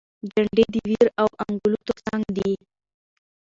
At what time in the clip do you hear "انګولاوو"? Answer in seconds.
1.43-1.85